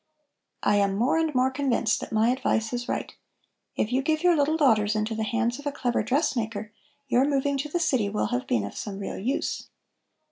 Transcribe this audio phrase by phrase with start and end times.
[0.63, 3.13] I am more and more convinced that my advice is right.
[3.75, 6.71] If you give your little daughters into the hands of a clever dressmaker,
[7.07, 9.69] your moving to the city will have been of some real use."